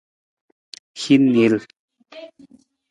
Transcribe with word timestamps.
Hin 1.03 1.29
niil. 1.37 1.55